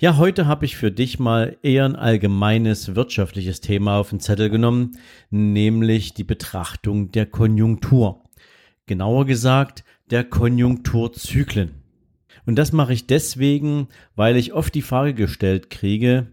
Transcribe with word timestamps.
Ja, 0.00 0.16
heute 0.16 0.46
habe 0.46 0.64
ich 0.64 0.76
für 0.76 0.92
dich 0.92 1.18
mal 1.18 1.56
eher 1.60 1.84
ein 1.84 1.96
allgemeines 1.96 2.94
wirtschaftliches 2.94 3.60
Thema 3.60 3.98
auf 3.98 4.10
den 4.10 4.20
Zettel 4.20 4.48
genommen, 4.48 4.96
nämlich 5.30 6.14
die 6.14 6.22
Betrachtung 6.22 7.10
der 7.10 7.26
Konjunktur. 7.26 8.22
Genauer 8.86 9.26
gesagt, 9.26 9.82
der 10.08 10.22
Konjunkturzyklen. 10.22 11.82
Und 12.46 12.60
das 12.60 12.70
mache 12.70 12.92
ich 12.92 13.08
deswegen, 13.08 13.88
weil 14.14 14.36
ich 14.36 14.52
oft 14.52 14.72
die 14.76 14.82
Frage 14.82 15.14
gestellt 15.14 15.68
kriege, 15.68 16.28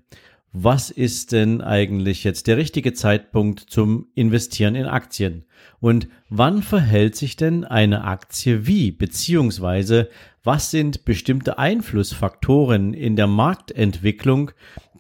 was 0.54 0.92
ist 0.92 1.32
denn 1.32 1.62
eigentlich 1.62 2.24
jetzt 2.24 2.46
der 2.46 2.58
richtige 2.58 2.94
Zeitpunkt 2.94 3.60
zum 3.60 4.10
Investieren 4.14 4.76
in 4.76 4.86
Aktien? 4.86 5.44
Und 5.80 6.08
wann 6.30 6.62
verhält 6.62 7.16
sich 7.16 7.36
denn 7.36 7.66
eine 7.66 8.04
Aktie 8.04 8.68
wie? 8.68 8.92
Beziehungsweise 8.92 10.08
was 10.46 10.72
sind 10.72 11.06
bestimmte 11.06 11.58
Einflussfaktoren 11.58 12.94
in 12.94 13.16
der 13.16 13.28
Marktentwicklung, 13.28 14.52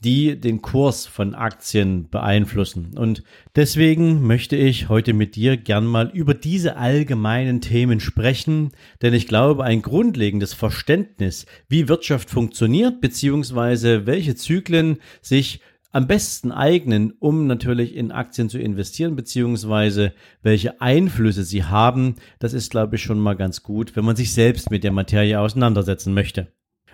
die 0.03 0.40
den 0.40 0.62
Kurs 0.62 1.08
von 1.08 1.34
Aktien 1.34 2.09
beeinflussen. 2.09 2.98
Und 2.98 3.23
deswegen 3.55 4.26
möchte 4.26 4.56
ich 4.56 4.89
heute 4.89 5.14
mit 5.14 5.36
dir 5.36 5.58
gern 5.58 5.86
mal 5.86 6.11
über 6.14 6.34
diese 6.34 6.78
allgemeinen 6.78 7.61
Themen 7.61 8.00
sprechen, 8.00 8.72
denn 9.02 9.14
ich 9.14 9.28
glaube, 9.28 9.64
ein 9.64 9.81
grundlegendes 9.81 10.53
Verständnis, 10.53 11.45
wie 11.69 11.88
Wirtschaft 11.88 12.30
funktioniert, 12.30 13.02
beziehungsweise 13.02 14.06
welche 14.06 14.36
Zyklen 14.36 14.97
sich 15.22 15.62
am 15.95 16.07
besten 16.07 16.51
eignen, 16.51 17.13
um 17.19 17.47
natürlich 17.47 17.95
in 17.95 18.11
Aktien 18.11 18.49
zu 18.49 18.59
investieren, 18.59 19.15
beziehungsweise 19.15 20.11
welche 20.43 20.81
Einflüsse 20.81 21.45
sie 21.45 21.63
haben, 21.63 22.15
das 22.38 22.51
ist, 22.51 22.69
glaube 22.69 22.97
ich, 22.97 23.03
schon 23.03 23.17
mal 23.17 23.38
ganz 23.38 23.63
gut, 23.63 23.95
wenn 23.95 24.03
man 24.03 24.17
sich 24.17 24.33
selbst 24.33 24.69
mit 24.71 24.83
der 24.83 24.91
Materie 24.91 25.39
auseinandersetzen 25.39 26.13
möchte. 26.13 26.51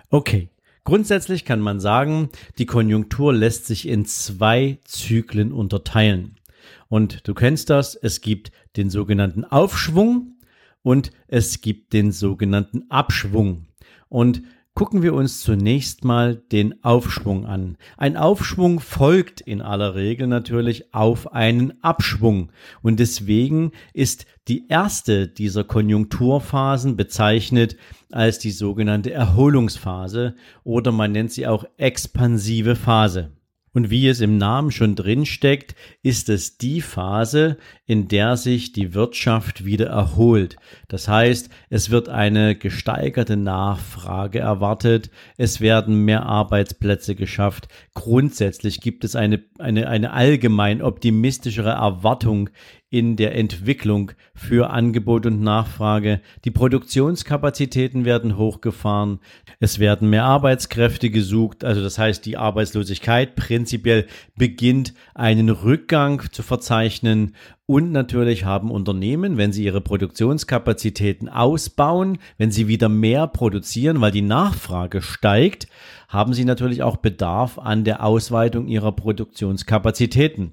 Okay, 0.08 0.50
Grundsätzlich 0.84 1.44
kann 1.44 1.60
man 1.60 1.78
sagen, 1.78 2.30
die 2.58 2.66
Konjunktur 2.66 3.32
lässt 3.32 3.66
sich 3.66 3.86
in 3.86 4.04
zwei 4.04 4.78
Zyklen 4.84 5.52
unterteilen. 5.52 6.40
Und 6.88 7.28
du 7.28 7.34
kennst 7.34 7.70
das, 7.70 7.94
es 7.94 8.20
gibt 8.20 8.50
den 8.76 8.90
sogenannten 8.90 9.44
Aufschwung 9.44 10.38
und 10.82 11.12
es 11.28 11.60
gibt 11.60 11.92
den 11.92 12.10
sogenannten 12.10 12.90
Abschwung. 12.90 13.66
Und 14.08 14.42
Gucken 14.74 15.02
wir 15.02 15.12
uns 15.12 15.42
zunächst 15.42 16.02
mal 16.02 16.34
den 16.34 16.82
Aufschwung 16.82 17.44
an. 17.44 17.76
Ein 17.98 18.16
Aufschwung 18.16 18.80
folgt 18.80 19.42
in 19.42 19.60
aller 19.60 19.94
Regel 19.94 20.26
natürlich 20.26 20.94
auf 20.94 21.34
einen 21.34 21.82
Abschwung 21.84 22.50
und 22.80 22.98
deswegen 22.98 23.72
ist 23.92 24.24
die 24.48 24.68
erste 24.68 25.28
dieser 25.28 25.64
Konjunkturphasen 25.64 26.96
bezeichnet 26.96 27.76
als 28.10 28.38
die 28.38 28.50
sogenannte 28.50 29.12
Erholungsphase 29.12 30.36
oder 30.64 30.90
man 30.90 31.12
nennt 31.12 31.32
sie 31.32 31.46
auch 31.46 31.66
expansive 31.76 32.74
Phase. 32.74 33.30
Und 33.74 33.90
wie 33.90 34.06
es 34.06 34.20
im 34.20 34.36
Namen 34.36 34.70
schon 34.70 34.94
drin 34.94 35.24
steckt, 35.24 35.74
ist 36.02 36.28
es 36.28 36.58
die 36.58 36.82
Phase, 36.82 37.56
in 37.86 38.06
der 38.06 38.36
sich 38.36 38.72
die 38.72 38.92
Wirtschaft 38.92 39.64
wieder 39.64 39.86
erholt. 39.86 40.56
Das 40.88 41.08
heißt, 41.08 41.48
es 41.70 41.90
wird 41.90 42.08
eine 42.10 42.54
gesteigerte 42.54 43.36
Nachfrage 43.36 44.40
erwartet, 44.40 45.10
es 45.38 45.60
werden 45.60 46.04
mehr 46.04 46.26
Arbeitsplätze 46.26 47.14
geschafft. 47.14 47.68
Grundsätzlich 47.94 48.80
gibt 48.80 49.04
es 49.04 49.16
eine, 49.16 49.42
eine, 49.58 49.88
eine 49.88 50.12
allgemein 50.12 50.82
optimistischere 50.82 51.70
Erwartung 51.70 52.50
in 52.92 53.16
der 53.16 53.34
Entwicklung 53.34 54.12
für 54.34 54.68
Angebot 54.68 55.24
und 55.24 55.40
Nachfrage. 55.40 56.20
Die 56.44 56.50
Produktionskapazitäten 56.50 58.04
werden 58.04 58.36
hochgefahren. 58.36 59.20
Es 59.60 59.78
werden 59.78 60.10
mehr 60.10 60.24
Arbeitskräfte 60.24 61.08
gesucht. 61.08 61.64
Also 61.64 61.82
das 61.82 61.96
heißt, 61.96 62.26
die 62.26 62.36
Arbeitslosigkeit 62.36 63.34
prinzipiell 63.34 64.06
beginnt 64.36 64.92
einen 65.14 65.48
Rückgang 65.48 66.22
zu 66.32 66.42
verzeichnen. 66.42 67.34
Und 67.64 67.92
natürlich 67.92 68.44
haben 68.44 68.70
Unternehmen, 68.70 69.38
wenn 69.38 69.52
sie 69.52 69.64
ihre 69.64 69.80
Produktionskapazitäten 69.80 71.30
ausbauen, 71.30 72.18
wenn 72.36 72.50
sie 72.50 72.68
wieder 72.68 72.90
mehr 72.90 73.26
produzieren, 73.26 74.02
weil 74.02 74.12
die 74.12 74.20
Nachfrage 74.20 75.00
steigt, 75.00 75.66
haben 76.08 76.34
sie 76.34 76.44
natürlich 76.44 76.82
auch 76.82 76.98
Bedarf 76.98 77.58
an 77.58 77.84
der 77.84 78.04
Ausweitung 78.04 78.68
ihrer 78.68 78.92
Produktionskapazitäten. 78.92 80.52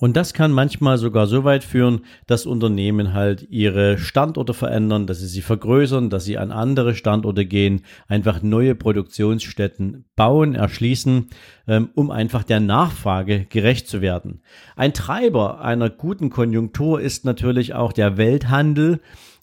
Und 0.00 0.16
das 0.16 0.32
kann 0.32 0.52
manchmal 0.52 0.96
sogar 0.96 1.26
so 1.26 1.42
weit 1.42 1.64
führen, 1.64 2.02
dass 2.26 2.46
Unternehmen 2.46 3.14
halt 3.14 3.46
ihre 3.50 3.98
Standorte 3.98 4.54
verändern, 4.54 5.06
dass 5.06 5.18
sie 5.18 5.26
sie 5.26 5.42
vergrößern, 5.42 6.08
dass 6.08 6.24
sie 6.24 6.38
an 6.38 6.52
andere 6.52 6.94
Standorte 6.94 7.44
gehen, 7.44 7.82
einfach 8.06 8.42
neue 8.42 8.76
Produktionsstätten 8.76 10.04
bauen, 10.14 10.54
erschließen, 10.54 11.28
ähm, 11.66 11.90
um 11.94 12.12
einfach 12.12 12.44
der 12.44 12.60
Nachfrage 12.60 13.46
gerecht 13.46 13.88
zu 13.88 14.00
werden. 14.00 14.40
Ein 14.76 14.94
Treiber 14.94 15.60
einer 15.62 15.90
guten 15.90 16.30
Konjunktur 16.30 17.00
ist 17.00 17.24
natürlich 17.24 17.74
auch 17.74 17.92
der 17.92 18.16
Welthandel. 18.16 19.00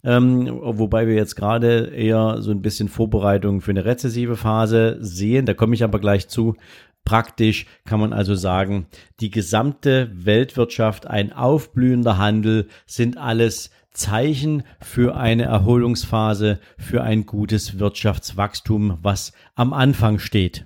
Ähm, 0.08 0.48
wobei 0.62 1.08
wir 1.08 1.16
jetzt 1.16 1.36
gerade 1.36 1.88
eher 1.88 2.38
so 2.40 2.52
ein 2.52 2.62
bisschen 2.62 2.90
Vorbereitung 2.90 3.62
für 3.62 3.72
eine 3.72 3.86
rezessive 3.86 4.36
Phase 4.36 4.98
sehen. 5.00 5.48
Da 5.48 5.56
komme 5.56 5.74
ich 5.74 5.84
aber 5.84 6.00
gleich 6.00 6.28
zu. 6.28 6.56
Praktisch 7.06 7.68
kann 7.86 8.00
man 8.00 8.14
also 8.14 8.36
sagen, 8.36 8.88
die 9.20 9.30
gesamte 9.30 10.12
Weltwirtschaft, 10.14 11.08
ein 11.08 11.32
aufblühender 11.32 12.18
Handel 12.18 12.68
sind 12.88 13.18
alles 13.18 13.70
Zeichen 13.92 14.64
für 14.82 15.16
eine 15.16 15.44
Erholungsphase, 15.44 16.60
für 16.78 17.04
ein 17.04 17.26
gutes 17.26 17.80
Wirtschaftswachstum, 17.80 18.98
was 19.02 19.32
am 19.54 19.72
Anfang 19.72 20.20
steht. 20.20 20.66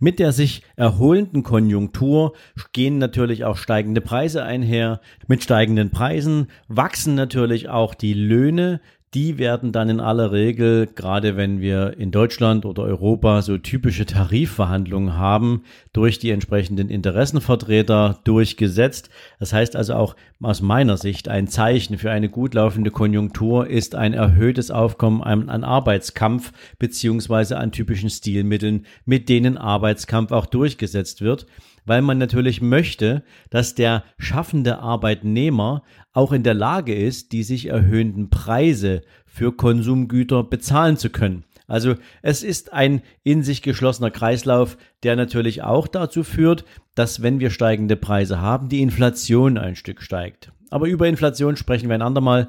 Mit 0.00 0.18
der 0.18 0.32
sich 0.32 0.62
erholenden 0.76 1.42
Konjunktur 1.42 2.34
gehen 2.72 2.98
natürlich 2.98 3.44
auch 3.44 3.56
steigende 3.56 4.00
Preise 4.00 4.42
einher. 4.42 5.00
Mit 5.26 5.42
steigenden 5.42 5.90
Preisen 5.90 6.48
wachsen 6.68 7.14
natürlich 7.14 7.68
auch 7.68 7.94
die 7.94 8.14
Löhne, 8.14 8.80
die 9.14 9.38
werden 9.38 9.70
dann 9.70 9.88
in 9.88 10.00
aller 10.00 10.32
Regel, 10.32 10.88
gerade 10.92 11.36
wenn 11.36 11.60
wir 11.60 11.96
in 11.98 12.10
Deutschland 12.10 12.66
oder 12.66 12.82
Europa 12.82 13.42
so 13.42 13.56
typische 13.58 14.06
Tarifverhandlungen 14.06 15.16
haben, 15.16 15.62
durch 15.92 16.18
die 16.18 16.30
entsprechenden 16.30 16.90
Interessenvertreter 16.90 18.18
durchgesetzt. 18.24 19.10
Das 19.38 19.52
heißt 19.52 19.76
also 19.76 19.94
auch 19.94 20.16
aus 20.42 20.62
meiner 20.62 20.96
Sicht 20.96 21.28
ein 21.28 21.46
Zeichen 21.46 21.96
für 21.96 22.10
eine 22.10 22.28
gut 22.28 22.54
laufende 22.54 22.90
Konjunktur 22.90 23.68
ist 23.68 23.94
ein 23.94 24.14
erhöhtes 24.14 24.72
Aufkommen 24.72 25.22
an 25.22 25.62
Arbeitskampf 25.62 26.52
beziehungsweise 26.80 27.56
an 27.56 27.70
typischen 27.70 28.10
Stilmitteln, 28.10 28.84
mit 29.04 29.28
denen 29.28 29.56
Arbeitskampf 29.56 30.32
auch 30.32 30.46
durchgesetzt 30.46 31.20
wird 31.20 31.46
weil 31.84 32.02
man 32.02 32.18
natürlich 32.18 32.60
möchte, 32.60 33.22
dass 33.50 33.74
der 33.74 34.04
schaffende 34.18 34.78
Arbeitnehmer 34.78 35.82
auch 36.12 36.32
in 36.32 36.42
der 36.42 36.54
Lage 36.54 36.94
ist, 36.94 37.32
die 37.32 37.42
sich 37.42 37.66
erhöhenden 37.66 38.30
Preise 38.30 39.02
für 39.26 39.52
Konsumgüter 39.52 40.44
bezahlen 40.44 40.96
zu 40.96 41.10
können. 41.10 41.44
Also 41.66 41.94
es 42.22 42.42
ist 42.42 42.72
ein 42.72 43.02
in 43.22 43.42
sich 43.42 43.62
geschlossener 43.62 44.10
Kreislauf, 44.10 44.76
der 45.02 45.16
natürlich 45.16 45.62
auch 45.62 45.88
dazu 45.88 46.22
führt, 46.22 46.64
dass 46.94 47.22
wenn 47.22 47.40
wir 47.40 47.50
steigende 47.50 47.96
Preise 47.96 48.40
haben, 48.40 48.68
die 48.68 48.82
Inflation 48.82 49.56
ein 49.56 49.74
Stück 49.74 50.02
steigt. 50.02 50.52
Aber 50.70 50.86
über 50.88 51.08
Inflation 51.08 51.56
sprechen 51.56 51.88
wir 51.88 51.94
ein 51.94 52.02
andermal. 52.02 52.48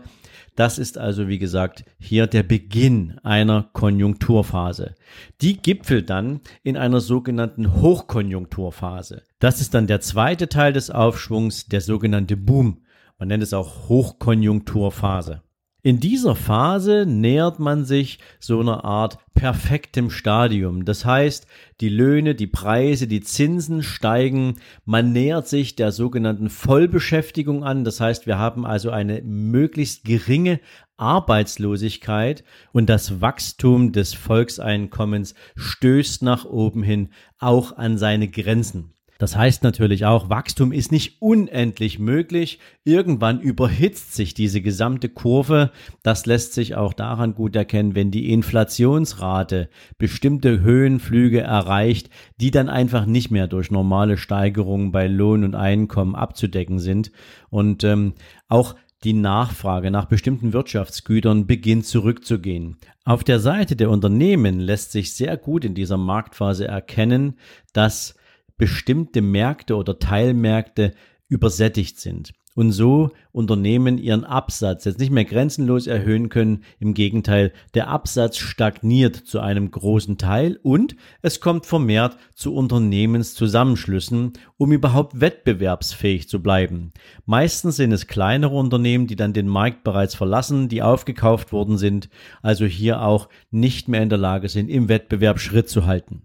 Das 0.55 0.79
ist 0.79 0.97
also, 0.97 1.27
wie 1.27 1.37
gesagt, 1.37 1.83
hier 1.99 2.27
der 2.27 2.43
Beginn 2.43 3.19
einer 3.23 3.69
Konjunkturphase. 3.73 4.95
Die 5.41 5.57
gipfelt 5.57 6.09
dann 6.09 6.39
in 6.63 6.77
einer 6.77 7.01
sogenannten 7.01 7.81
Hochkonjunkturphase. 7.81 9.23
Das 9.39 9.59
ist 9.59 9.73
dann 9.73 9.87
der 9.87 9.99
zweite 9.99 10.47
Teil 10.47 10.71
des 10.71 10.89
Aufschwungs, 10.89 11.65
der 11.65 11.81
sogenannte 11.81 12.37
Boom. 12.37 12.83
Man 13.19 13.27
nennt 13.27 13.43
es 13.43 13.53
auch 13.53 13.89
Hochkonjunkturphase. 13.89 15.41
In 15.85 15.99
dieser 15.99 16.33
Phase 16.33 17.05
nähert 17.05 17.59
man 17.59 17.85
sich 17.85 18.17
so 18.39 18.59
einer 18.59 18.85
Art 18.85 19.19
perfektem 19.35 20.09
Stadium. 20.09 20.83
Das 20.83 21.05
heißt, 21.05 21.45
die 21.79 21.89
Löhne, 21.89 22.33
die 22.33 22.47
Preise, 22.47 23.05
die 23.05 23.21
Zinsen 23.21 23.83
steigen. 23.83 24.55
Man 24.85 25.11
nähert 25.11 25.47
sich 25.47 25.75
der 25.75 25.91
sogenannten 25.91 26.49
Vollbeschäftigung 26.49 27.63
an. 27.63 27.83
Das 27.83 28.01
heißt, 28.01 28.25
wir 28.25 28.39
haben 28.39 28.65
also 28.65 28.89
eine 28.89 29.21
möglichst 29.21 30.05
geringe 30.05 30.59
Arbeitslosigkeit 30.97 32.43
und 32.71 32.89
das 32.89 33.21
Wachstum 33.21 33.91
des 33.91 34.15
Volkseinkommens 34.15 35.35
stößt 35.55 36.23
nach 36.23 36.45
oben 36.45 36.81
hin 36.81 37.09
auch 37.37 37.77
an 37.77 37.99
seine 37.99 38.27
Grenzen. 38.27 38.94
Das 39.17 39.37
heißt 39.37 39.63
natürlich 39.63 40.05
auch, 40.05 40.29
Wachstum 40.29 40.73
ist 40.73 40.91
nicht 40.91 41.21
unendlich 41.21 41.99
möglich. 41.99 42.59
Irgendwann 42.83 43.39
überhitzt 43.39 44.13
sich 44.13 44.33
diese 44.33 44.61
gesamte 44.61 45.07
Kurve. 45.07 45.71
Das 46.03 46.25
lässt 46.25 46.53
sich 46.53 46.75
auch 46.75 46.93
daran 46.93 47.33
gut 47.33 47.55
erkennen, 47.55 47.95
wenn 47.95 48.11
die 48.11 48.31
Inflationsrate 48.31 49.69
bestimmte 49.97 50.59
Höhenflüge 50.59 51.39
erreicht, 51.39 52.09
die 52.41 52.51
dann 52.51 52.67
einfach 52.67 53.05
nicht 53.05 53.31
mehr 53.31 53.47
durch 53.47 53.71
normale 53.71 54.17
Steigerungen 54.17 54.91
bei 54.91 55.07
Lohn 55.07 55.45
und 55.45 55.55
Einkommen 55.55 56.15
abzudecken 56.15 56.79
sind. 56.79 57.11
Und 57.49 57.85
ähm, 57.85 58.15
auch 58.49 58.75
die 59.05 59.13
Nachfrage 59.13 59.91
nach 59.91 60.05
bestimmten 60.05 60.51
Wirtschaftsgütern 60.51 61.45
beginnt 61.47 61.85
zurückzugehen. 61.85 62.77
Auf 63.05 63.23
der 63.23 63.39
Seite 63.39 63.75
der 63.75 63.91
Unternehmen 63.91 64.59
lässt 64.59 64.91
sich 64.91 65.13
sehr 65.13 65.37
gut 65.37 65.63
in 65.63 65.75
dieser 65.75 65.97
Marktphase 65.97 66.67
erkennen, 66.67 67.35
dass 67.71 68.15
bestimmte 68.57 69.21
Märkte 69.21 69.75
oder 69.75 69.99
Teilmärkte 69.99 70.93
übersättigt 71.27 71.99
sind 71.99 72.33
und 72.55 72.71
so 72.71 73.11
Unternehmen 73.31 73.97
ihren 73.97 74.23
Absatz 74.23 74.85
jetzt 74.85 74.99
nicht 74.99 75.11
mehr 75.11 75.25
grenzenlos 75.25 75.87
erhöhen 75.87 76.29
können. 76.29 76.63
Im 76.79 76.93
Gegenteil, 76.93 77.51
der 77.73 77.89
Absatz 77.89 78.37
stagniert 78.37 79.15
zu 79.15 79.41
einem 79.41 79.69
großen 79.69 80.17
Teil 80.17 80.57
und 80.63 80.95
es 81.21 81.41
kommt 81.41 81.65
vermehrt 81.65 82.17
zu 82.33 82.55
Unternehmenszusammenschlüssen, 82.55 84.33
um 84.57 84.71
überhaupt 84.71 85.19
wettbewerbsfähig 85.19 86.29
zu 86.29 86.41
bleiben. 86.41 86.93
Meistens 87.25 87.75
sind 87.75 87.91
es 87.91 88.07
kleinere 88.07 88.55
Unternehmen, 88.55 89.07
die 89.07 89.17
dann 89.17 89.33
den 89.33 89.49
Markt 89.49 89.83
bereits 89.83 90.15
verlassen, 90.15 90.69
die 90.69 90.81
aufgekauft 90.81 91.51
worden 91.51 91.77
sind, 91.77 92.09
also 92.41 92.65
hier 92.65 93.01
auch 93.01 93.27
nicht 93.51 93.89
mehr 93.89 94.01
in 94.01 94.09
der 94.09 94.17
Lage 94.17 94.47
sind, 94.47 94.69
im 94.69 94.87
Wettbewerb 94.87 95.39
Schritt 95.39 95.69
zu 95.69 95.85
halten. 95.85 96.24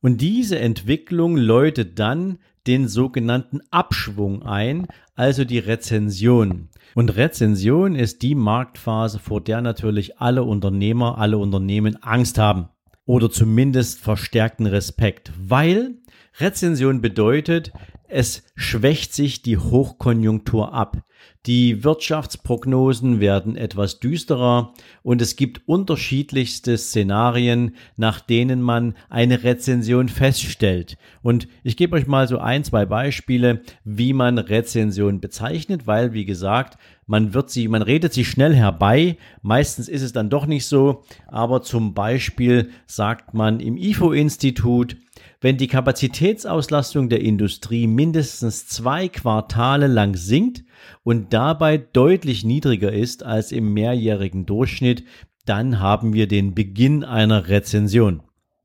Und 0.00 0.20
diese 0.20 0.58
Entwicklung 0.58 1.36
läutet 1.36 1.98
dann 1.98 2.38
den 2.66 2.86
sogenannten 2.86 3.60
Abschwung 3.70 4.42
ein, 4.42 4.86
also 5.14 5.44
die 5.44 5.58
Rezension. 5.58 6.68
Und 6.94 7.16
Rezension 7.16 7.94
ist 7.94 8.22
die 8.22 8.34
Marktphase, 8.34 9.18
vor 9.18 9.40
der 9.40 9.60
natürlich 9.60 10.18
alle 10.18 10.44
Unternehmer, 10.44 11.18
alle 11.18 11.38
Unternehmen 11.38 12.02
Angst 12.02 12.38
haben 12.38 12.68
oder 13.06 13.30
zumindest 13.30 14.00
verstärkten 14.00 14.66
Respekt, 14.66 15.32
weil 15.40 15.94
Rezension 16.38 17.00
bedeutet, 17.00 17.72
es 18.06 18.42
schwächt 18.54 19.14
sich 19.14 19.42
die 19.42 19.58
Hochkonjunktur 19.58 20.72
ab. 20.72 21.02
Die 21.46 21.84
Wirtschaftsprognosen 21.84 23.20
werden 23.20 23.56
etwas 23.56 24.00
düsterer 24.00 24.74
und 25.02 25.22
es 25.22 25.36
gibt 25.36 25.62
unterschiedlichste 25.66 26.76
Szenarien, 26.76 27.76
nach 27.96 28.20
denen 28.20 28.60
man 28.60 28.94
eine 29.08 29.44
Rezension 29.44 30.08
feststellt. 30.08 30.98
Und 31.22 31.48
ich 31.62 31.76
gebe 31.76 31.96
euch 31.96 32.06
mal 32.06 32.28
so 32.28 32.38
ein, 32.38 32.64
zwei 32.64 32.84
Beispiele, 32.84 33.62
wie 33.84 34.12
man 34.12 34.38
Rezension 34.38 35.20
bezeichnet, 35.20 35.86
weil, 35.86 36.12
wie 36.12 36.24
gesagt, 36.24 36.76
man 37.06 37.32
wird 37.32 37.48
sie, 37.48 37.68
man 37.68 37.80
redet 37.80 38.12
sie 38.12 38.26
schnell 38.26 38.54
herbei. 38.54 39.16
Meistens 39.40 39.88
ist 39.88 40.02
es 40.02 40.12
dann 40.12 40.28
doch 40.28 40.44
nicht 40.44 40.66
so. 40.66 41.04
Aber 41.26 41.62
zum 41.62 41.94
Beispiel 41.94 42.68
sagt 42.86 43.32
man 43.32 43.60
im 43.60 43.78
IFO-Institut, 43.78 44.96
wenn 45.40 45.56
die 45.56 45.68
Kapazitätsauslastung 45.68 47.08
der 47.08 47.20
Industrie 47.20 47.86
mindestens 47.86 48.66
zwei 48.66 49.08
Quartale 49.08 49.86
lang 49.86 50.16
sinkt 50.16 50.64
und 51.04 51.32
dabei 51.32 51.78
deutlich 51.78 52.44
niedriger 52.44 52.92
ist 52.92 53.22
als 53.22 53.52
im 53.52 53.72
mehrjährigen 53.72 54.46
Durchschnitt, 54.46 55.04
dann 55.44 55.78
haben 55.80 56.12
wir 56.12 56.26
den 56.26 56.54
Beginn 56.54 57.04
einer 57.04 57.48
Rezension. 57.48 58.22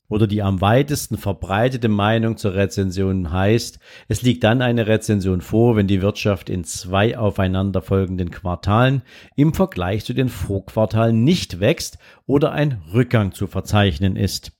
Oder 0.10 0.28
die 0.28 0.42
am 0.42 0.62
weitesten 0.62 1.18
verbreitete 1.18 1.88
Meinung 1.88 2.38
zur 2.38 2.54
Rezension 2.54 3.31
heißt, 3.31 3.80
es 4.08 4.22
liegt 4.22 4.44
dann 4.44 4.62
eine 4.62 4.86
Rezension 4.86 5.42
vor, 5.42 5.75
wenn 5.75 5.88
die 5.88 6.02
Wirtschaft 6.02 6.50
in 6.50 6.64
zwei 6.64 7.18
aufeinanderfolgenden 7.18 8.30
Quartalen 8.30 9.02
im 9.36 9.54
Vergleich 9.54 10.06
zu 10.06 10.14
den 10.14 10.30
Vorquartalen 10.30 11.24
nicht 11.24 11.60
wächst 11.60 11.98
oder 12.28 12.52
ein 12.52 12.81
Rückgang 12.94 13.31
zu 13.31 13.48
verzeichnen 13.48 14.16
ist. 14.16 14.53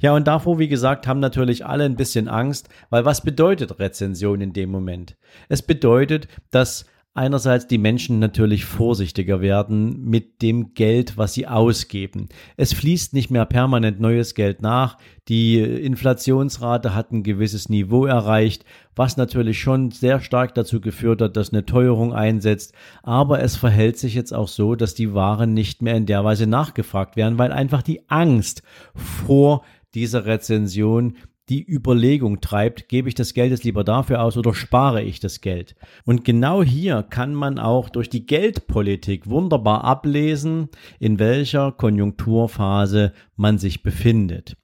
Ja, 0.00 0.14
und 0.14 0.26
davor, 0.26 0.58
wie 0.58 0.68
gesagt, 0.68 1.06
haben 1.06 1.20
natürlich 1.20 1.64
alle 1.64 1.84
ein 1.84 1.96
bisschen 1.96 2.28
Angst, 2.28 2.68
weil 2.90 3.04
was 3.04 3.22
bedeutet 3.22 3.78
Rezension 3.78 4.40
in 4.40 4.52
dem 4.52 4.70
Moment? 4.70 5.16
Es 5.48 5.62
bedeutet, 5.62 6.28
dass 6.50 6.86
einerseits 7.16 7.66
die 7.66 7.78
Menschen 7.78 8.18
natürlich 8.18 8.66
vorsichtiger 8.66 9.40
werden 9.40 10.04
mit 10.04 10.42
dem 10.42 10.74
Geld, 10.74 11.16
was 11.16 11.32
sie 11.32 11.46
ausgeben. 11.46 12.28
Es 12.56 12.74
fließt 12.74 13.14
nicht 13.14 13.30
mehr 13.30 13.46
permanent 13.46 14.00
neues 14.00 14.34
Geld 14.34 14.60
nach. 14.60 14.98
Die 15.28 15.58
Inflationsrate 15.58 16.94
hat 16.94 17.12
ein 17.12 17.22
gewisses 17.22 17.70
Niveau 17.70 18.04
erreicht, 18.04 18.64
was 18.94 19.16
natürlich 19.16 19.58
schon 19.60 19.90
sehr 19.90 20.20
stark 20.20 20.54
dazu 20.54 20.80
geführt 20.80 21.22
hat, 21.22 21.36
dass 21.36 21.52
eine 21.52 21.64
Teuerung 21.64 22.12
einsetzt. 22.12 22.74
Aber 23.02 23.42
es 23.42 23.56
verhält 23.56 23.98
sich 23.98 24.14
jetzt 24.14 24.34
auch 24.34 24.48
so, 24.48 24.74
dass 24.74 24.94
die 24.94 25.14
Waren 25.14 25.54
nicht 25.54 25.80
mehr 25.80 25.96
in 25.96 26.06
der 26.06 26.22
Weise 26.22 26.46
nachgefragt 26.46 27.16
werden, 27.16 27.38
weil 27.38 27.50
einfach 27.50 27.82
die 27.82 28.08
Angst 28.10 28.62
vor 28.94 29.64
dieser 29.94 30.26
Rezension 30.26 31.16
die 31.48 31.64
Überlegung 31.64 32.40
treibt, 32.40 32.88
gebe 32.88 33.08
ich 33.08 33.14
das 33.14 33.32
Geld 33.32 33.50
jetzt 33.50 33.64
lieber 33.64 33.84
dafür 33.84 34.22
aus 34.22 34.36
oder 34.36 34.52
spare 34.52 35.02
ich 35.02 35.20
das 35.20 35.40
Geld? 35.40 35.76
Und 36.04 36.24
genau 36.24 36.62
hier 36.62 37.04
kann 37.04 37.34
man 37.34 37.58
auch 37.58 37.88
durch 37.88 38.08
die 38.08 38.26
Geldpolitik 38.26 39.28
wunderbar 39.28 39.84
ablesen, 39.84 40.68
in 40.98 41.18
welcher 41.18 41.70
Konjunkturphase 41.70 43.12
man 43.36 43.58
sich 43.58 43.82
befindet. 43.82 44.56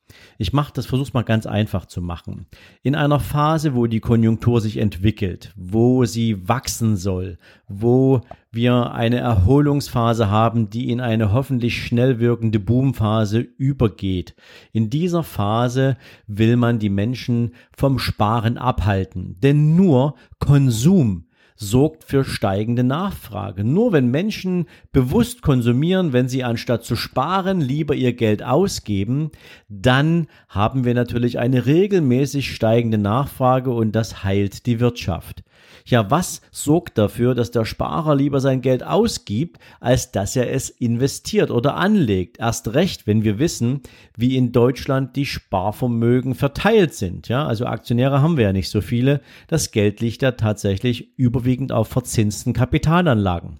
Ich 0.42 0.52
mache 0.52 0.72
das, 0.74 0.86
versuch's 0.86 1.12
mal 1.12 1.22
ganz 1.22 1.46
einfach 1.46 1.86
zu 1.86 2.02
machen. 2.02 2.46
In 2.82 2.96
einer 2.96 3.20
Phase, 3.20 3.76
wo 3.76 3.86
die 3.86 4.00
Konjunktur 4.00 4.60
sich 4.60 4.78
entwickelt, 4.78 5.52
wo 5.54 6.04
sie 6.04 6.48
wachsen 6.48 6.96
soll, 6.96 7.38
wo 7.68 8.22
wir 8.50 8.90
eine 8.90 9.18
Erholungsphase 9.18 10.30
haben, 10.30 10.68
die 10.68 10.90
in 10.90 11.00
eine 11.00 11.32
hoffentlich 11.32 11.80
schnell 11.80 12.18
wirkende 12.18 12.58
Boomphase 12.58 13.38
übergeht. 13.38 14.34
In 14.72 14.90
dieser 14.90 15.22
Phase 15.22 15.96
will 16.26 16.56
man 16.56 16.80
die 16.80 16.90
Menschen 16.90 17.54
vom 17.70 18.00
Sparen 18.00 18.58
abhalten, 18.58 19.36
denn 19.44 19.76
nur 19.76 20.16
Konsum 20.40 21.26
sorgt 21.62 22.04
für 22.04 22.24
steigende 22.24 22.82
Nachfrage. 22.82 23.64
Nur 23.64 23.92
wenn 23.92 24.10
Menschen 24.10 24.66
bewusst 24.92 25.42
konsumieren, 25.42 26.12
wenn 26.12 26.28
sie 26.28 26.42
anstatt 26.44 26.84
zu 26.84 26.96
sparen 26.96 27.60
lieber 27.60 27.94
ihr 27.94 28.12
Geld 28.12 28.42
ausgeben, 28.42 29.30
dann 29.68 30.26
haben 30.48 30.84
wir 30.84 30.94
natürlich 30.94 31.38
eine 31.38 31.64
regelmäßig 31.64 32.52
steigende 32.52 32.98
Nachfrage 32.98 33.70
und 33.70 33.92
das 33.92 34.24
heilt 34.24 34.66
die 34.66 34.80
Wirtschaft. 34.80 35.44
Ja, 35.84 36.10
was 36.10 36.42
sorgt 36.50 36.98
dafür, 36.98 37.34
dass 37.34 37.50
der 37.50 37.64
Sparer 37.64 38.14
lieber 38.14 38.40
sein 38.40 38.60
Geld 38.60 38.84
ausgibt, 38.84 39.58
als 39.80 40.12
dass 40.12 40.36
er 40.36 40.50
es 40.50 40.70
investiert 40.70 41.50
oder 41.50 41.76
anlegt? 41.76 42.38
Erst 42.38 42.74
recht, 42.74 43.06
wenn 43.06 43.24
wir 43.24 43.38
wissen, 43.38 43.80
wie 44.16 44.36
in 44.36 44.52
Deutschland 44.52 45.16
die 45.16 45.26
Sparvermögen 45.26 46.34
verteilt 46.34 46.94
sind. 46.94 47.28
Ja, 47.28 47.46
also 47.46 47.66
Aktionäre 47.66 48.22
haben 48.22 48.36
wir 48.36 48.44
ja 48.44 48.52
nicht 48.52 48.70
so 48.70 48.80
viele. 48.80 49.20
Das 49.48 49.72
Geld 49.72 50.00
liegt 50.00 50.22
ja 50.22 50.32
tatsächlich 50.32 51.18
überwiegend 51.18 51.72
auf 51.72 51.88
verzinsten 51.88 52.52
Kapitalanlagen. 52.52 53.58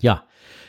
Ja, 0.00 0.24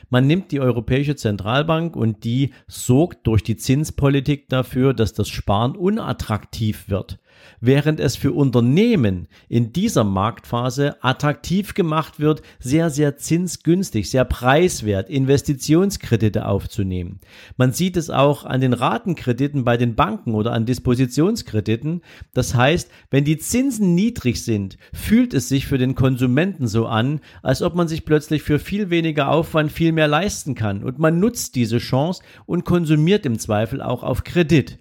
man 0.10 0.28
nimmt 0.28 0.52
die 0.52 0.60
Europäische 0.60 1.16
Zentralbank 1.16 1.96
und 1.96 2.24
die 2.24 2.54
sorgt 2.68 3.26
durch 3.28 3.44
die 3.44 3.58
Zinspolitik 3.58 4.50
dafür, 4.50 4.94
dass 4.94 5.14
das 5.14 5.30
Sparen 5.30 5.76
unattraktiv 5.76 6.90
wird 6.90 7.20
während 7.62 8.00
es 8.00 8.16
für 8.16 8.32
Unternehmen 8.32 9.28
in 9.50 9.74
dieser 9.74 10.04
Marktphase 10.04 11.04
attraktiv 11.04 11.74
gemacht 11.74 12.20
wird, 12.20 12.42
sehr, 12.60 12.90
sehr 12.90 13.18
zinsgünstig, 13.18 14.10
sehr 14.10 14.26
preiswert 14.26 15.10
Investitionskredite 15.10 16.48
aufzunehmen. 16.48 17.20
Man 17.58 17.72
sieht 17.72 17.98
es 17.98 18.10
auch 18.10 18.46
an 18.46 18.62
den 18.62 18.74
Ratenkrediten 18.74 19.64
bei 19.64 19.78
den 19.78 19.96
Banken 19.96 20.34
oder 20.34 20.54
an 20.54 20.66
Dispositionskrediten. 20.66 22.02
Das 22.34 22.56
heißt, 22.56 22.90
wenn 23.10 23.26
die 23.26 23.38
Zinsen 23.38 23.96
niedrig 23.96 24.44
sind, 24.44 24.78
fühlt 24.94 25.34
es 25.34 25.50
sich 25.50 25.68
für 25.68 25.78
den 25.78 25.96
Konsumenten 25.96 26.68
so 26.68 26.86
an, 26.86 27.20
als 27.42 27.62
ob 27.62 27.76
man 27.76 27.88
sich 27.88 28.06
plötzlich 28.06 28.44
für 28.44 28.60
viel 28.60 28.90
weniger 28.90 29.30
Aufwand 29.30 29.72
viel 29.72 29.92
mehr 29.92 30.08
leisten 30.08 30.56
kann. 30.56 30.84
Und 30.84 31.00
man 31.00 31.20
nutzt 31.20 31.56
diese 31.56 31.78
Chance 31.78 32.22
und 32.46 32.66
konsumiert 32.66 33.26
im 33.26 33.40
Zweifel 33.40 33.82
auch 33.82 34.04
auf 34.04 34.24
Kredit. 34.24 34.80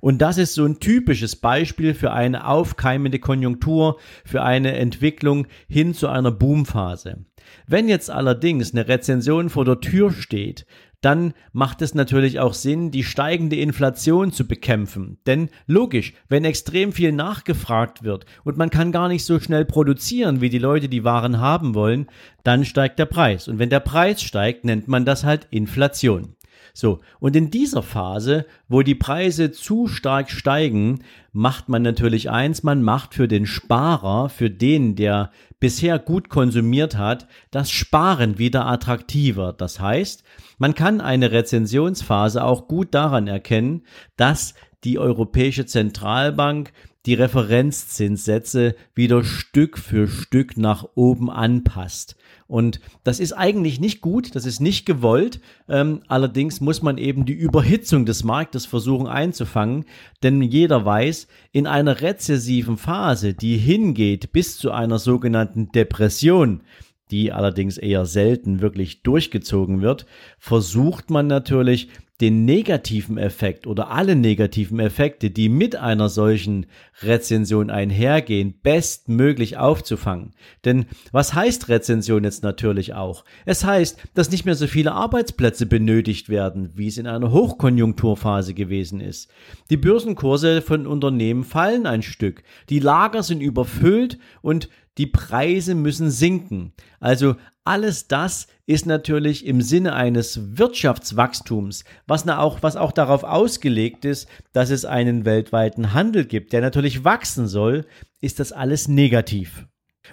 Und 0.00 0.22
das 0.22 0.38
ist 0.38 0.54
so 0.54 0.64
ein 0.64 0.80
typisches 0.80 1.36
Beispiel 1.36 1.94
für 1.94 2.12
eine 2.12 2.46
aufkeimende 2.46 3.18
Konjunktur, 3.18 3.98
für 4.24 4.42
eine 4.42 4.76
Entwicklung 4.76 5.46
hin 5.68 5.94
zu 5.94 6.08
einer 6.08 6.30
Boomphase. 6.30 7.24
Wenn 7.66 7.88
jetzt 7.88 8.10
allerdings 8.10 8.72
eine 8.72 8.88
Rezension 8.88 9.50
vor 9.50 9.64
der 9.64 9.80
Tür 9.80 10.12
steht, 10.12 10.66
dann 11.00 11.32
macht 11.52 11.80
es 11.80 11.94
natürlich 11.94 12.40
auch 12.40 12.54
Sinn, 12.54 12.90
die 12.90 13.04
steigende 13.04 13.56
Inflation 13.56 14.32
zu 14.32 14.48
bekämpfen. 14.48 15.18
Denn 15.26 15.48
logisch, 15.66 16.12
wenn 16.28 16.44
extrem 16.44 16.92
viel 16.92 17.12
nachgefragt 17.12 18.02
wird 18.02 18.26
und 18.44 18.56
man 18.56 18.70
kann 18.70 18.90
gar 18.90 19.08
nicht 19.08 19.24
so 19.24 19.38
schnell 19.38 19.64
produzieren, 19.64 20.40
wie 20.40 20.50
die 20.50 20.58
Leute 20.58 20.88
die 20.88 21.04
Waren 21.04 21.38
haben 21.38 21.74
wollen, 21.74 22.08
dann 22.42 22.64
steigt 22.64 22.98
der 22.98 23.06
Preis. 23.06 23.46
Und 23.46 23.58
wenn 23.58 23.70
der 23.70 23.80
Preis 23.80 24.22
steigt, 24.22 24.64
nennt 24.64 24.88
man 24.88 25.04
das 25.04 25.24
halt 25.24 25.46
Inflation. 25.50 26.34
So, 26.80 27.00
und 27.18 27.34
in 27.34 27.50
dieser 27.50 27.82
Phase, 27.82 28.46
wo 28.68 28.82
die 28.82 28.94
Preise 28.94 29.50
zu 29.50 29.88
stark 29.88 30.30
steigen, 30.30 31.00
macht 31.32 31.68
man 31.68 31.82
natürlich 31.82 32.30
eins, 32.30 32.62
man 32.62 32.84
macht 32.84 33.14
für 33.14 33.26
den 33.26 33.46
Sparer, 33.46 34.28
für 34.28 34.48
den, 34.48 34.94
der 34.94 35.32
bisher 35.58 35.98
gut 35.98 36.28
konsumiert 36.28 36.96
hat, 36.96 37.26
das 37.50 37.72
Sparen 37.72 38.38
wieder 38.38 38.66
attraktiver. 38.66 39.52
Das 39.52 39.80
heißt, 39.80 40.22
man 40.58 40.76
kann 40.76 41.00
eine 41.00 41.32
Rezensionsphase 41.32 42.44
auch 42.44 42.68
gut 42.68 42.94
daran 42.94 43.26
erkennen, 43.26 43.82
dass 44.16 44.54
die 44.84 45.00
Europäische 45.00 45.66
Zentralbank 45.66 46.72
die 47.06 47.14
Referenzzinssätze 47.14 48.76
wieder 48.94 49.24
Stück 49.24 49.78
für 49.78 50.06
Stück 50.06 50.56
nach 50.56 50.84
oben 50.94 51.28
anpasst. 51.28 52.14
Und 52.48 52.80
das 53.04 53.20
ist 53.20 53.34
eigentlich 53.34 53.78
nicht 53.78 54.00
gut, 54.00 54.34
das 54.34 54.46
ist 54.46 54.60
nicht 54.60 54.86
gewollt. 54.86 55.40
Ähm, 55.68 56.00
allerdings 56.08 56.62
muss 56.62 56.80
man 56.80 56.96
eben 56.96 57.26
die 57.26 57.34
Überhitzung 57.34 58.06
des 58.06 58.24
Marktes 58.24 58.64
versuchen 58.64 59.06
einzufangen, 59.06 59.84
denn 60.22 60.40
jeder 60.40 60.84
weiß, 60.84 61.28
in 61.52 61.66
einer 61.66 62.00
rezessiven 62.00 62.78
Phase, 62.78 63.34
die 63.34 63.58
hingeht 63.58 64.32
bis 64.32 64.56
zu 64.56 64.70
einer 64.72 64.98
sogenannten 64.98 65.70
Depression, 65.72 66.62
die 67.10 67.32
allerdings 67.32 67.76
eher 67.76 68.06
selten 68.06 68.62
wirklich 68.62 69.02
durchgezogen 69.02 69.82
wird, 69.82 70.06
versucht 70.38 71.10
man 71.10 71.26
natürlich 71.26 71.90
den 72.20 72.44
negativen 72.44 73.16
Effekt 73.16 73.66
oder 73.66 73.90
alle 73.90 74.16
negativen 74.16 74.80
Effekte, 74.80 75.30
die 75.30 75.48
mit 75.48 75.76
einer 75.76 76.08
solchen 76.08 76.66
Rezension 77.02 77.70
einhergehen, 77.70 78.58
bestmöglich 78.62 79.56
aufzufangen. 79.56 80.32
Denn 80.64 80.86
was 81.12 81.34
heißt 81.34 81.68
Rezension 81.68 82.24
jetzt 82.24 82.42
natürlich 82.42 82.94
auch? 82.94 83.24
Es 83.46 83.64
heißt, 83.64 83.98
dass 84.14 84.30
nicht 84.30 84.44
mehr 84.44 84.56
so 84.56 84.66
viele 84.66 84.92
Arbeitsplätze 84.92 85.66
benötigt 85.66 86.28
werden, 86.28 86.70
wie 86.74 86.88
es 86.88 86.98
in 86.98 87.06
einer 87.06 87.30
Hochkonjunkturphase 87.30 88.52
gewesen 88.52 89.00
ist. 89.00 89.30
Die 89.70 89.76
Börsenkurse 89.76 90.60
von 90.60 90.88
Unternehmen 90.88 91.44
fallen 91.44 91.86
ein 91.86 92.02
Stück, 92.02 92.42
die 92.68 92.80
Lager 92.80 93.22
sind 93.22 93.40
überfüllt 93.40 94.18
und 94.42 94.68
die 94.98 95.06
Preise 95.06 95.76
müssen 95.76 96.10
sinken. 96.10 96.72
Also 96.98 97.36
alles 97.68 98.08
das 98.08 98.46
ist 98.66 98.86
natürlich 98.86 99.46
im 99.46 99.60
Sinne 99.60 99.92
eines 99.94 100.58
Wirtschaftswachstums, 100.58 101.84
was, 102.06 102.26
auch, 102.26 102.62
was 102.62 102.76
auch 102.76 102.92
darauf 102.92 103.24
ausgelegt 103.24 104.06
ist, 104.06 104.26
dass 104.52 104.70
es 104.70 104.86
einen 104.86 105.26
weltweiten 105.26 105.92
Handel 105.92 106.24
gibt, 106.24 106.54
der 106.54 106.62
natürlich 106.62 107.04
wachsen 107.04 107.46
soll, 107.46 107.84
ist 108.22 108.40
das 108.40 108.52
alles 108.52 108.88
negativ. 108.88 109.66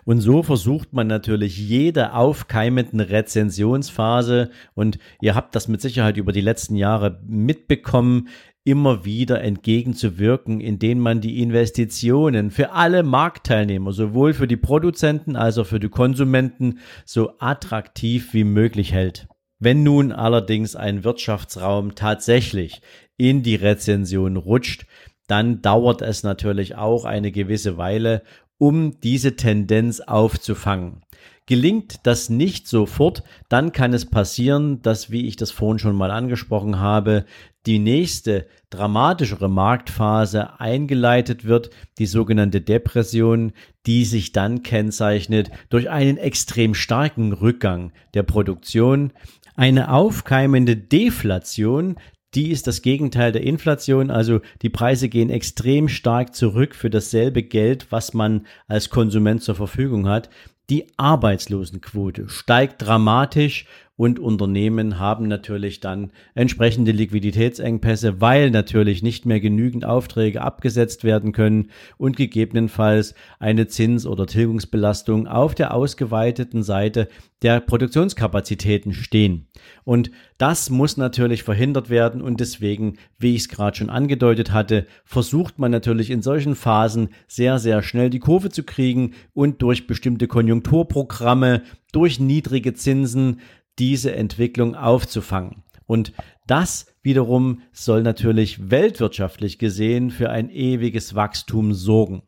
Und 0.03 0.19
so 0.19 0.43
versucht 0.43 0.91
man 0.91 1.07
natürlich 1.07 1.57
jede 1.57 2.13
aufkeimenden 2.13 2.99
Rezensionsphase, 2.99 4.51
und 4.73 4.99
ihr 5.21 5.33
habt 5.33 5.55
das 5.55 5.69
mit 5.69 5.79
Sicherheit 5.79 6.17
über 6.17 6.33
die 6.33 6.41
letzten 6.41 6.75
Jahre 6.75 7.21
mitbekommen, 7.25 8.27
immer 8.65 9.05
wieder 9.05 9.41
entgegenzuwirken, 9.41 10.59
indem 10.59 10.99
man 10.99 11.21
die 11.21 11.41
Investitionen 11.41 12.49
für 12.49 12.71
alle 12.71 13.03
Marktteilnehmer, 13.03 13.93
sowohl 13.93 14.33
für 14.33 14.47
die 14.47 14.57
Produzenten 14.57 15.35
als 15.35 15.59
auch 15.59 15.67
für 15.67 15.79
die 15.79 15.89
Konsumenten, 15.89 16.79
so 17.05 17.33
attraktiv 17.39 18.33
wie 18.33 18.43
möglich 18.43 18.91
hält. 18.91 19.27
Wenn 19.59 19.83
nun 19.83 20.11
allerdings 20.11 20.75
ein 20.75 21.03
Wirtschaftsraum 21.03 21.95
tatsächlich 21.95 22.81
in 23.17 23.43
die 23.43 23.55
Rezension 23.55 24.35
rutscht, 24.35 24.85
dann 25.27 25.61
dauert 25.61 26.01
es 26.01 26.23
natürlich 26.23 26.75
auch 26.75 27.05
eine 27.05 27.31
gewisse 27.31 27.77
Weile, 27.77 28.23
um 28.57 28.99
diese 28.99 29.35
Tendenz 29.35 29.99
aufzufangen. 30.01 31.01
Gelingt 31.45 32.07
das 32.07 32.29
nicht 32.29 32.67
sofort, 32.67 33.23
dann 33.49 33.71
kann 33.71 33.93
es 33.93 34.07
passieren, 34.07 34.81
dass, 34.81 35.11
wie 35.11 35.27
ich 35.27 35.35
das 35.35 35.51
vorhin 35.51 35.77
schon 35.77 35.95
mal 35.95 36.09
angesprochen 36.09 36.79
habe, 36.79 37.25
die 37.65 37.79
nächste 37.79 38.47
dramatischere 38.69 39.49
Marktphase 39.49 40.59
eingeleitet 40.59 41.45
wird, 41.45 41.69
die 41.97 42.05
sogenannte 42.05 42.61
Depression, 42.61 43.53
die 43.85 44.05
sich 44.05 44.31
dann 44.31 44.63
kennzeichnet 44.63 45.49
durch 45.69 45.89
einen 45.89 46.17
extrem 46.17 46.73
starken 46.73 47.33
Rückgang 47.33 47.91
der 48.13 48.23
Produktion, 48.23 49.11
eine 49.55 49.91
aufkeimende 49.91 50.75
Deflation, 50.75 51.95
die 52.35 52.51
ist 52.51 52.67
das 52.67 52.81
Gegenteil 52.81 53.31
der 53.31 53.43
Inflation, 53.43 54.11
also 54.11 54.41
die 54.61 54.69
Preise 54.69 55.07
gehen 55.07 55.29
extrem 55.29 55.87
stark 55.87 56.35
zurück 56.35 56.75
für 56.75 56.89
dasselbe 56.89 57.43
Geld, 57.43 57.87
was 57.91 58.13
man 58.13 58.45
als 58.67 58.89
Konsument 58.89 59.41
zur 59.41 59.55
Verfügung 59.55 60.09
hat. 60.09 60.29
Die 60.69 60.87
Arbeitslosenquote 60.97 62.27
steigt 62.27 62.81
dramatisch 62.81 63.67
und 63.97 64.19
Unternehmen 64.19 64.99
haben 64.99 65.27
natürlich 65.27 65.79
dann 65.79 66.11
entsprechende 66.33 66.91
Liquiditätsengpässe, 66.91 68.19
weil 68.19 68.51
natürlich 68.51 69.03
nicht 69.03 69.25
mehr 69.25 69.39
genügend 69.39 69.85
Aufträge 69.85 70.41
abgesetzt 70.41 71.03
werden 71.03 71.31
können 71.31 71.69
und 71.97 72.17
gegebenenfalls 72.17 73.15
eine 73.39 73.67
Zins- 73.67 74.05
oder 74.05 74.27
Tilgungsbelastung 74.27 75.27
auf 75.27 75.55
der 75.55 75.73
ausgeweiteten 75.73 76.61
Seite 76.63 77.07
der 77.41 77.61
Produktionskapazitäten 77.61 78.93
stehen. 78.93 79.47
Und 79.83 80.11
das 80.37 80.69
muss 80.69 80.97
natürlich 80.97 81.43
verhindert 81.43 81.89
werden 81.89 82.21
und 82.21 82.39
deswegen, 82.39 82.97
wie 83.17 83.35
ich 83.35 83.41
es 83.41 83.49
gerade 83.49 83.77
schon 83.77 83.89
angedeutet 83.89 84.51
hatte, 84.51 84.87
versucht 85.05 85.59
man 85.59 85.71
natürlich 85.71 86.09
in 86.11 86.21
solchen 86.21 86.55
Phasen 86.55 87.09
sehr, 87.27 87.59
sehr 87.59 87.81
schnell 87.81 88.09
die 88.09 88.19
Kurve 88.19 88.49
zu 88.49 88.63
kriegen 88.63 89.13
und 89.33 89.61
durch 89.61 89.87
bestimmte 89.87 90.27
Konjunkturprogramme, 90.27 91.61
durch 91.91 92.19
niedrige 92.19 92.73
Zinsen 92.73 93.39
diese 93.79 94.15
Entwicklung 94.15 94.75
aufzufangen. 94.75 95.63
Und 95.85 96.13
das 96.47 96.87
wiederum 97.01 97.61
soll 97.71 98.01
natürlich 98.01 98.71
weltwirtschaftlich 98.71 99.59
gesehen 99.59 100.09
für 100.11 100.29
ein 100.29 100.49
ewiges 100.49 101.15
Wachstum 101.15 101.73
sorgen. 101.73 102.23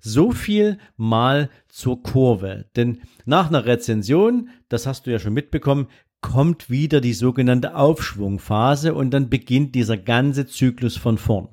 So 0.00 0.30
viel 0.30 0.78
mal 0.96 1.50
zur 1.68 2.02
Kurve. 2.02 2.66
Denn 2.76 3.02
nach 3.26 3.48
einer 3.48 3.66
Rezension, 3.66 4.48
das 4.68 4.86
hast 4.86 5.06
du 5.06 5.10
ja 5.10 5.18
schon 5.18 5.34
mitbekommen, 5.34 5.88
kommt 6.20 6.70
wieder 6.70 7.00
die 7.00 7.14
sogenannte 7.14 7.74
Aufschwungphase 7.74 8.94
und 8.94 9.10
dann 9.10 9.30
beginnt 9.30 9.74
dieser 9.74 9.96
ganze 9.96 10.46
Zyklus 10.46 10.96
von 10.96 11.18
vorn. 11.18 11.48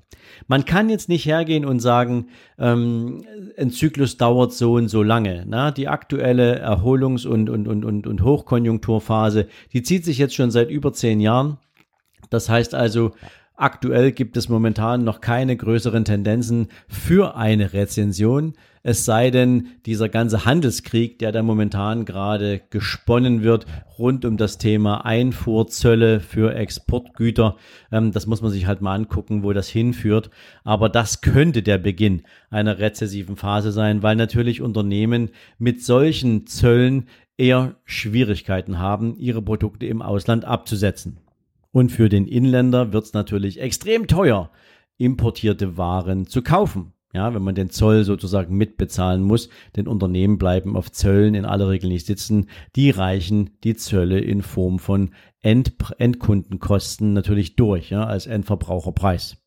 Man 0.48 0.66
kann 0.66 0.90
jetzt 0.90 1.10
nicht 1.10 1.26
hergehen 1.26 1.66
und 1.66 1.80
sagen, 1.80 2.28
ähm, 2.60 3.24
ein 3.58 3.72
Zyklus 3.72 4.18
dauert 4.18 4.54
so 4.54 4.74
und 4.74 4.90
so 4.90 5.04
lange. 5.04 5.46
Na? 5.48 5.72
Die 5.72 5.88
aktuelle 5.88 6.62
Erholungs- 6.62 7.26
und, 7.26 7.50
und, 7.50 7.68
und, 7.68 7.86
und, 7.86 8.08
und 8.08 8.24
Hochkonjunkturphase, 8.24 9.48
die 9.74 9.84
zieht 9.84 10.06
sich 10.06 10.18
jetzt 10.18 10.36
schon 10.36 10.52
seit 10.52 10.70
über 10.70 10.92
zehn 10.94 11.20
Jahren. 11.20 11.58
Das 12.30 12.50
heißt 12.50 12.76
also, 12.76 13.12
Aktuell 13.58 14.12
gibt 14.12 14.38
es 14.38 14.50
momentan 14.50 15.04
noch 15.04 15.20
keine 15.20 15.58
größeren 15.58 16.06
Tendenzen 16.06 16.68
für 16.88 17.36
eine 17.36 17.74
Rezension, 17.74 18.54
es 18.90 19.04
sei 19.04 19.32
denn, 19.32 19.68
dieser 19.86 20.08
ganze 20.08 20.46
Handelskrieg, 20.46 21.20
der 21.20 21.34
da 21.34 21.44
momentan 21.44 22.06
gerade 22.06 22.62
gesponnen 22.70 23.44
wird, 23.44 23.66
rund 24.00 24.24
um 24.24 24.38
das 24.38 24.60
Thema 24.60 25.04
Einfuhrzölle 25.04 26.22
für 26.22 26.56
Exportgüter, 26.56 27.58
ähm, 27.92 28.14
das 28.14 28.28
muss 28.28 28.42
man 28.42 28.50
sich 28.50 28.66
halt 28.66 28.80
mal 28.80 28.96
angucken, 28.96 29.44
wo 29.44 29.52
das 29.52 29.68
hinführt. 29.68 30.30
Aber 30.64 30.88
das 30.88 31.20
könnte 31.20 31.64
der 31.64 31.80
Beginn 31.80 32.22
einer 32.50 32.80
rezessiven 32.80 33.36
Phase 33.36 33.74
sein, 33.74 34.04
weil 34.04 34.16
natürlich 34.16 34.62
Unternehmen 34.62 35.32
mit 35.58 35.84
solchen 35.84 36.48
Zöllen 36.48 37.10
eher 37.36 37.76
Schwierigkeiten 37.84 38.80
haben, 38.80 39.18
ihre 39.18 39.42
Produkte 39.42 39.86
im 39.86 40.02
Ausland 40.02 40.46
abzusetzen. 40.46 41.20
Und 41.78 41.92
für 41.92 42.10
den 42.10 42.26
Inländer 42.26 42.92
wird 42.92 43.04
es 43.06 43.14
natürlich 43.14 43.62
extrem 43.62 44.08
teuer, 44.08 44.50
importierte 44.98 45.78
Waren 45.78 46.26
zu 46.26 46.42
kaufen. 46.42 46.94
Ja, 47.14 47.36
wenn 47.36 47.44
man 47.44 47.54
den 47.54 47.70
Zoll 47.70 48.04
sozusagen 48.04 48.58
mitbezahlen 48.58 49.22
muss, 49.22 49.50
denn 49.76 49.88
Unternehmen 49.88 50.40
bleiben 50.40 50.76
auf 50.76 50.92
Zöllen 50.92 51.36
in 51.36 51.46
aller 51.46 51.70
Regel 51.70 51.92
nicht 51.92 52.08
sitzen. 52.08 52.50
Die 52.76 52.90
reichen 52.90 53.52
die 53.64 53.76
Zölle 53.76 54.20
in 54.20 54.42
Form 54.42 54.80
von 54.80 55.12
End 55.44 55.76
Endkundenkosten 56.00 57.14
natürlich 57.14 57.56
durch, 57.56 57.92
ja, 57.92 58.06
als 58.06 58.26
Endverbraucherpreis. 58.26 59.38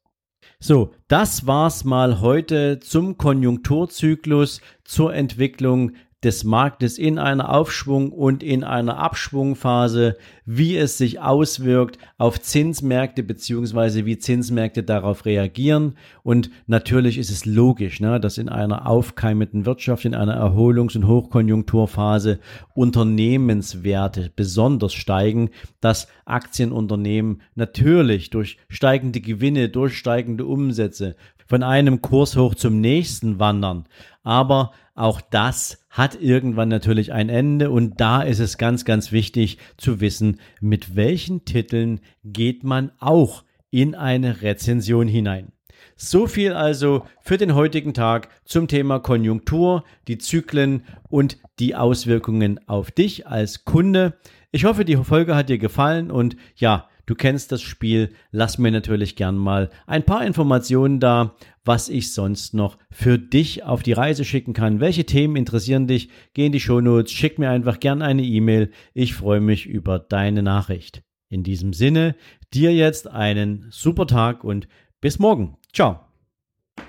So, 0.60 0.92
das 1.08 1.48
war's 1.48 1.82
mal 1.82 2.20
heute 2.20 2.78
zum 2.78 3.18
Konjunkturzyklus, 3.18 4.60
zur 4.84 5.14
Entwicklung 5.14 5.94
des 6.22 6.44
Marktes 6.44 6.98
in 6.98 7.18
einer 7.18 7.54
Aufschwung 7.54 8.12
und 8.12 8.42
in 8.42 8.62
einer 8.62 8.98
Abschwungphase, 8.98 10.18
wie 10.44 10.76
es 10.76 10.98
sich 10.98 11.20
auswirkt 11.20 11.98
auf 12.18 12.40
Zinsmärkte 12.40 13.22
beziehungsweise 13.22 14.04
wie 14.04 14.18
Zinsmärkte 14.18 14.82
darauf 14.82 15.24
reagieren. 15.24 15.94
Und 16.22 16.50
natürlich 16.66 17.16
ist 17.16 17.30
es 17.30 17.46
logisch, 17.46 18.00
ne, 18.00 18.20
dass 18.20 18.36
in 18.36 18.50
einer 18.50 18.86
aufkeimenden 18.86 19.64
Wirtschaft, 19.64 20.04
in 20.04 20.14
einer 20.14 20.36
Erholungs- 20.36 20.94
und 20.94 21.06
Hochkonjunkturphase 21.06 22.38
Unternehmenswerte 22.74 24.30
besonders 24.36 24.92
steigen, 24.92 25.50
dass 25.80 26.08
Aktienunternehmen 26.26 27.40
natürlich 27.54 28.28
durch 28.28 28.58
steigende 28.68 29.22
Gewinne, 29.22 29.70
durch 29.70 29.96
steigende 29.96 30.44
Umsätze, 30.44 31.16
von 31.46 31.64
einem 31.64 32.00
Kurs 32.00 32.36
hoch 32.36 32.54
zum 32.54 32.80
nächsten 32.80 33.40
wandern. 33.40 33.86
Aber 34.22 34.70
auch 35.00 35.20
das 35.20 35.84
hat 35.88 36.20
irgendwann 36.20 36.68
natürlich 36.68 37.12
ein 37.12 37.28
Ende 37.28 37.70
und 37.70 38.00
da 38.00 38.22
ist 38.22 38.38
es 38.38 38.58
ganz, 38.58 38.84
ganz 38.84 39.12
wichtig 39.12 39.58
zu 39.76 40.00
wissen, 40.00 40.38
mit 40.60 40.94
welchen 40.94 41.44
Titeln 41.44 42.00
geht 42.22 42.64
man 42.64 42.92
auch 42.98 43.44
in 43.70 43.94
eine 43.94 44.42
Rezension 44.42 45.08
hinein. 45.08 45.52
So 45.96 46.26
viel 46.26 46.52
also 46.52 47.06
für 47.20 47.38
den 47.38 47.54
heutigen 47.54 47.94
Tag 47.94 48.28
zum 48.44 48.68
Thema 48.68 49.00
Konjunktur, 49.00 49.84
die 50.08 50.18
Zyklen 50.18 50.84
und 51.08 51.38
die 51.58 51.74
Auswirkungen 51.74 52.60
auf 52.68 52.90
dich 52.90 53.26
als 53.26 53.64
Kunde. 53.64 54.18
Ich 54.50 54.64
hoffe, 54.64 54.84
die 54.84 54.96
Folge 54.96 55.34
hat 55.34 55.48
dir 55.48 55.58
gefallen 55.58 56.10
und 56.10 56.36
ja, 56.56 56.88
du 57.06 57.14
kennst 57.14 57.52
das 57.52 57.62
Spiel. 57.62 58.14
Lass 58.30 58.58
mir 58.58 58.70
natürlich 58.70 59.16
gern 59.16 59.36
mal 59.36 59.70
ein 59.86 60.04
paar 60.04 60.24
Informationen 60.24 61.00
da, 61.00 61.34
was 61.64 61.88
ich 61.88 62.12
sonst 62.12 62.54
noch 62.54 62.78
für 62.90 63.18
dich 63.18 63.64
auf 63.64 63.82
die 63.82 63.92
Reise 63.92 64.24
schicken 64.24 64.52
kann. 64.52 64.80
Welche 64.80 65.04
Themen 65.04 65.36
interessieren 65.36 65.86
dich? 65.86 66.08
Geh 66.34 66.46
in 66.46 66.52
die 66.52 66.60
Shownotes, 66.60 67.12
schick 67.12 67.38
mir 67.38 67.50
einfach 67.50 67.80
gern 67.80 68.02
eine 68.02 68.22
E-Mail. 68.22 68.70
Ich 68.94 69.14
freue 69.14 69.40
mich 69.40 69.66
über 69.66 69.98
deine 69.98 70.42
Nachricht. 70.42 71.02
In 71.28 71.42
diesem 71.42 71.72
Sinne, 71.72 72.16
dir 72.52 72.74
jetzt 72.74 73.08
einen 73.08 73.66
super 73.70 74.06
Tag 74.06 74.42
und 74.42 74.68
bis 75.00 75.18
morgen. 75.18 75.56
Ciao. 75.72 76.00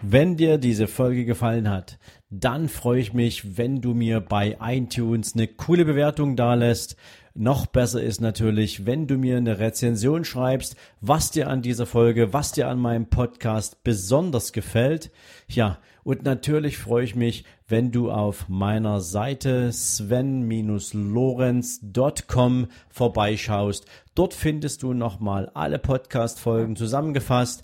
Wenn 0.02 0.38
dir 0.38 0.58
diese 0.58 0.88
Folge 0.88 1.26
gefallen 1.26 1.70
hat, 1.70 2.00
dann 2.30 2.70
freue 2.70 3.02
ich 3.02 3.14
mich, 3.14 3.58
wenn 3.58 3.82
du 3.82 3.94
mir 3.94 4.22
bei 4.22 4.58
iTunes 4.62 5.36
eine 5.36 5.48
coole 5.48 5.86
Bewertung 5.86 6.36
dalässt. 6.36 6.96
Noch 7.34 7.66
besser 7.66 8.04
ist 8.04 8.20
natürlich, 8.20 8.86
wenn 8.86 9.08
du 9.08 9.18
mir 9.18 9.38
eine 9.38 9.58
Rezension 9.58 10.26
schreibst, 10.26 10.76
was 11.00 11.32
dir 11.32 11.50
an 11.50 11.62
dieser 11.62 11.86
Folge, 11.86 12.34
was 12.34 12.52
dir 12.52 12.68
an 12.68 12.78
meinem 12.78 13.06
Podcast 13.06 13.86
besonders 13.86 14.52
gefällt. 14.52 15.12
Ja, 15.48 15.78
und 16.04 16.24
natürlich 16.24 16.78
freue 16.78 17.06
ich 17.06 17.16
mich, 17.16 17.46
wenn 17.68 17.92
du 17.92 18.12
auf 18.12 18.50
meiner 18.50 19.00
Seite 19.00 19.72
sven-lorenz.com 19.72 22.68
vorbeischaust. 22.90 23.86
Dort 24.14 24.34
findest 24.34 24.84
du 24.84 24.92
nochmal 24.94 25.50
alle 25.54 25.80
Podcast-Folgen 25.80 26.76
zusammengefasst 26.76 27.64